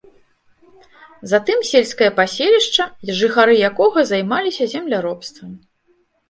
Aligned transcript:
Затым 1.31 1.59
сельскае 1.71 2.07
паселішча, 2.19 2.87
жыхары 3.21 3.55
якога 3.69 3.99
займаліся 4.13 4.63
земляробствам. 4.73 5.51